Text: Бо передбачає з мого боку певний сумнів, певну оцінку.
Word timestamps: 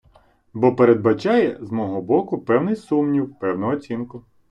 Бо 0.53 0.75
передбачає 0.75 1.57
з 1.61 1.71
мого 1.71 2.01
боку 2.01 2.37
певний 2.41 2.75
сумнів, 2.75 3.35
певну 3.39 3.67
оцінку. 3.67 4.25